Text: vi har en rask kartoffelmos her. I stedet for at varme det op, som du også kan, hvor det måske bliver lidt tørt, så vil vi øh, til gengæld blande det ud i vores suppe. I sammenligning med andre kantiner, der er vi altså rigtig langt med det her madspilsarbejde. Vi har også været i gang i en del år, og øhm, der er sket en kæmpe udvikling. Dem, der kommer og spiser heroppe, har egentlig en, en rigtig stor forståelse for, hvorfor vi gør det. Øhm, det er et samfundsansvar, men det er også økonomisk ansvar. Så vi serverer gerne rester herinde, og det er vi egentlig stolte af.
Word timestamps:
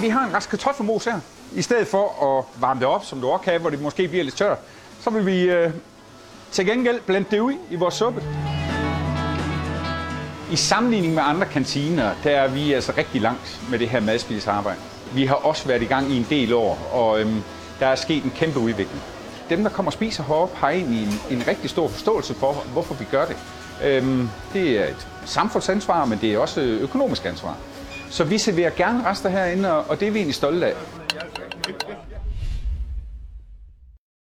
vi 0.00 0.08
har 0.08 0.26
en 0.26 0.34
rask 0.34 0.50
kartoffelmos 0.50 1.04
her. 1.04 1.20
I 1.52 1.62
stedet 1.62 1.86
for 1.86 2.38
at 2.38 2.60
varme 2.60 2.80
det 2.80 2.88
op, 2.88 3.04
som 3.04 3.20
du 3.20 3.28
også 3.28 3.44
kan, 3.44 3.60
hvor 3.60 3.70
det 3.70 3.82
måske 3.82 4.08
bliver 4.08 4.24
lidt 4.24 4.36
tørt, 4.36 4.58
så 5.00 5.10
vil 5.10 5.26
vi 5.26 5.42
øh, 5.42 5.70
til 6.50 6.66
gengæld 6.66 7.00
blande 7.00 7.26
det 7.30 7.40
ud 7.40 7.54
i 7.70 7.76
vores 7.76 7.94
suppe. 7.94 8.22
I 10.52 10.56
sammenligning 10.56 11.14
med 11.14 11.22
andre 11.26 11.46
kantiner, 11.46 12.10
der 12.24 12.30
er 12.30 12.48
vi 12.48 12.72
altså 12.72 12.92
rigtig 12.96 13.20
langt 13.20 13.60
med 13.70 13.78
det 13.78 13.88
her 13.88 14.00
madspilsarbejde. 14.00 14.78
Vi 15.14 15.26
har 15.26 15.34
også 15.34 15.68
været 15.68 15.82
i 15.82 15.84
gang 15.84 16.10
i 16.10 16.16
en 16.16 16.26
del 16.30 16.52
år, 16.52 16.88
og 16.92 17.20
øhm, 17.20 17.42
der 17.80 17.86
er 17.86 17.94
sket 17.94 18.24
en 18.24 18.32
kæmpe 18.36 18.58
udvikling. 18.58 19.02
Dem, 19.50 19.62
der 19.62 19.70
kommer 19.70 19.88
og 19.88 19.92
spiser 19.92 20.24
heroppe, 20.24 20.56
har 20.56 20.70
egentlig 20.70 21.02
en, 21.02 21.38
en 21.38 21.46
rigtig 21.46 21.70
stor 21.70 21.88
forståelse 21.88 22.34
for, 22.34 22.52
hvorfor 22.52 22.94
vi 22.94 23.04
gør 23.10 23.24
det. 23.26 23.36
Øhm, 23.84 24.30
det 24.52 24.70
er 24.70 24.84
et 24.84 25.08
samfundsansvar, 25.24 26.04
men 26.04 26.18
det 26.20 26.34
er 26.34 26.38
også 26.38 26.60
økonomisk 26.60 27.24
ansvar. 27.24 27.56
Så 28.10 28.24
vi 28.24 28.38
serverer 28.38 28.70
gerne 28.70 29.04
rester 29.10 29.28
herinde, 29.28 29.76
og 29.76 30.00
det 30.00 30.08
er 30.08 30.12
vi 30.12 30.18
egentlig 30.18 30.34
stolte 30.34 30.66
af. 30.66 30.74